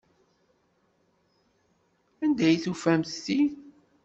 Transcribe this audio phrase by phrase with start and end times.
[2.23, 3.41] Anda ay d-tufamt ti?